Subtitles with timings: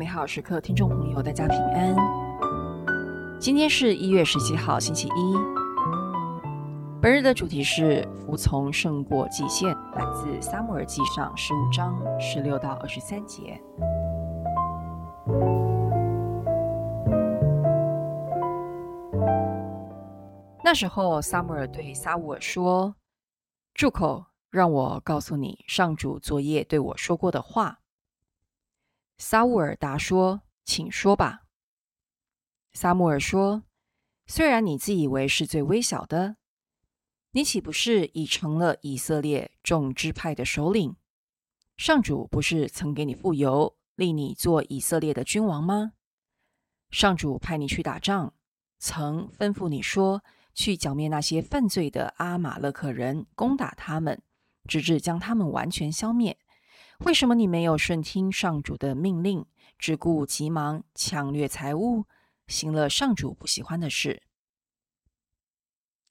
[0.00, 1.94] 美好时刻听众朋友，大家平安。
[3.38, 5.36] 今天是一月十七号，星期一。
[7.02, 13.60] 本日的主题是服从胜过极限，来自《撒母耳记上》十五章十六到二十三节。
[20.64, 22.94] 那时候，撒母耳对撒乌尔说
[23.76, 24.24] ：“住口！
[24.48, 27.79] 让我告诉你，上主昨夜对我说过的话。”
[29.20, 31.42] 撒乌尔答说：“请说吧。”
[32.72, 33.64] 撒母耳说
[34.26, 36.36] ：“虽然你自以为是最微小的，
[37.32, 40.96] 你岂不是已成了以色列众支派的首领？
[41.76, 45.92] 上主不是曾给你富油，立你做以色列的君王吗？
[46.90, 48.32] 上主派你去打仗，
[48.78, 54.22] 曾吩咐你说，去剿灭那些犯罪的阿玛勒克人，攻打他们，
[54.66, 56.38] 直至将他们完全消灭。”
[57.06, 59.46] 为什么你没有顺听上主的命令，
[59.78, 62.04] 只顾急忙抢掠财物，
[62.46, 64.22] 行了上主不喜欢的事？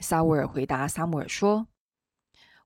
[0.00, 1.68] 撒乌尔回答撒母耳说：“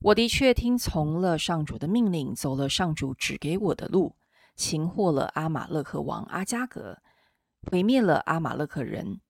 [0.02, 4.16] 我的确听从了上主的命令，走了上主指给我的路，
[4.56, 6.98] 擒获了阿马勒克王阿加格，
[7.70, 9.20] 毁灭了阿马勒克人。”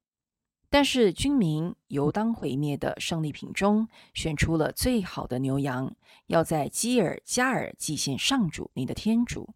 [0.70, 9.54] 但是军民由当毁灭的胜利品中选出了最好的牛羊，要在基尔加尔祭献上主你的天主。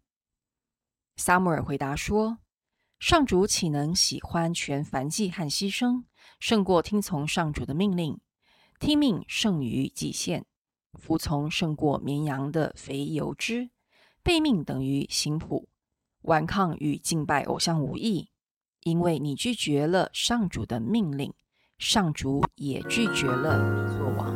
[1.17, 2.39] 撒母耳回答说
[2.99, 6.05] ：“上主岂能喜欢全燔祭和牺牲，
[6.41, 8.19] 胜过听从上主的命令？
[8.81, 10.47] 听命胜于祭献，
[10.95, 13.69] 服从胜过绵羊的肥油脂，
[14.23, 15.69] 背命等于行卜，
[16.23, 18.31] 顽抗与敬拜偶像无异。”
[18.85, 21.33] 因为你拒绝了上主的命令，
[21.79, 24.35] 上主也拒绝了你做王。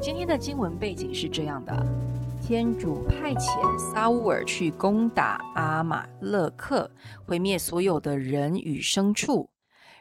[0.00, 1.86] 今天的经文背景是这样的：
[2.42, 6.90] 天主派遣撒乌尔去攻打阿玛勒克，
[7.24, 9.48] 毁灭所有的人与牲畜。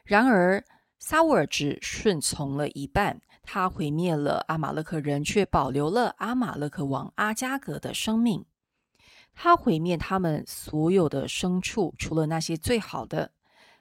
[0.03, 0.61] 然而，
[0.99, 3.21] 撒乌尔只顺从了一半。
[3.49, 8.43] 他毁灭了阿玛勒克人，却保留了阿玛勒克王阿加格的生命。
[9.33, 13.31] 他毁灭他们所有的牲畜，除了那些最好的。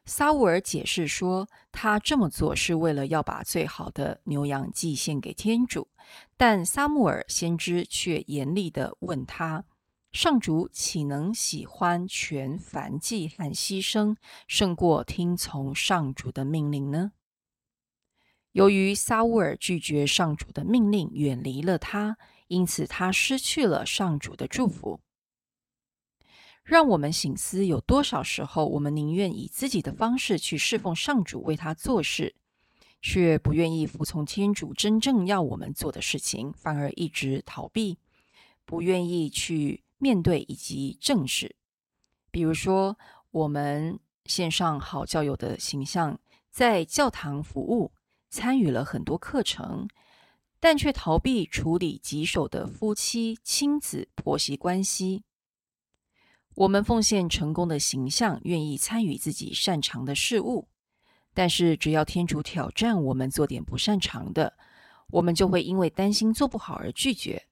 [0.05, 5.89] 撒乌尔解释说，他这么做是为了要把最好的牛羊祭献给天主。
[6.37, 9.65] 但撒穆尔先知却严厉地问他：
[10.13, 14.15] 上主岂能喜欢全燔祭和牺牲，
[14.47, 17.11] 胜过听从上主的命令呢？
[18.57, 22.17] 由于撒乌尔拒绝上主的命令，远离了他，
[22.49, 24.99] 因此他失去了上主的祝福。
[26.65, 32.35] 让我们醒思：有多少时候，我们宁愿以自己的方式去侍奉上主，为他做事，
[33.03, 37.99] 却不愿意服从天主真正要我们做的事情，反而一直逃避，
[38.65, 41.57] 不愿意去面对以及正视。
[42.31, 42.97] 比如说，
[43.33, 46.19] 我们献上好教友的形象，
[46.51, 47.93] 在教堂服务。
[48.29, 49.89] 参与了很多课程，
[50.61, 55.23] 但却逃避处理棘手的夫妻、亲子、婆媳关系。
[56.55, 60.69] 我们奉献成功的形象，愿意参与自己擅长的事物，
[61.35, 64.57] 但是只要天主挑战我们做点不擅长的，
[65.09, 67.47] 我们就会因为担心做不好而拒绝。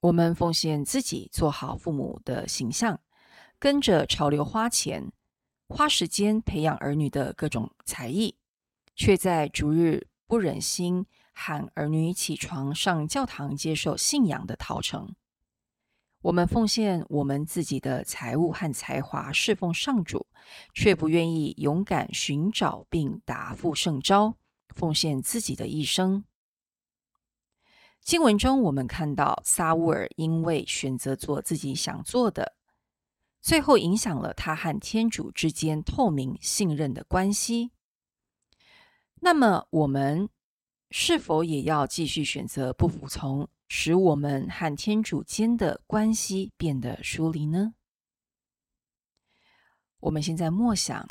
[0.00, 3.00] 我们奉献自己做好父母的形象，
[3.58, 5.10] 跟着潮流花钱、
[5.68, 8.36] 花时间培养儿女的各种才艺。
[8.94, 15.14] 却在逐日不忍心喊儿女起床上教堂接受信仰的陶成。
[16.22, 20.26] 我们奉献我们自己的财物和才华侍奉上主，
[20.72, 24.38] 却不愿意勇敢寻找并答复圣招，
[24.74, 26.24] 奉献自己的一生。
[28.00, 32.54] 经文中我们看到撒乌尔因为选择做自己想做的，
[33.42, 37.72] 最后影响了他和天主之间透明信任的关系。
[39.24, 40.28] 那么，我们
[40.90, 47.72] 是否也要继续选择不服从，使我们和天主间的关系变得疏离呢？
[50.00, 51.06] 我们现在默想：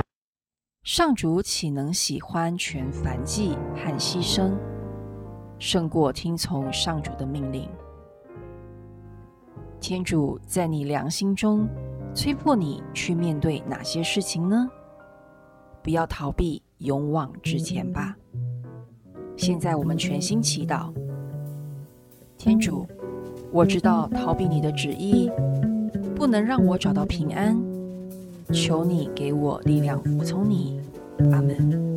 [0.83, 4.55] 上主岂能喜欢全燔祭和牺牲，
[5.57, 7.67] 胜过听从上主的命令？
[9.81, 11.67] 天主在你良心中
[12.13, 14.69] 催迫你去面对哪些事情呢？
[15.81, 16.61] 不要逃避。
[16.83, 18.13] 勇往直前吧！
[19.37, 20.91] 现在我们全心祈祷，
[22.37, 22.85] 天主，
[23.51, 25.31] 我知道逃避你的旨意
[26.13, 27.57] 不能让我找到平安，
[28.51, 30.77] 求你给我力量服从你。
[31.31, 31.92] 阿门。